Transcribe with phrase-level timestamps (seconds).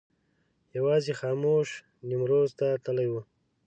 [0.77, 1.69] یوازې خاموش
[2.07, 3.13] نیمروز ته تللی و.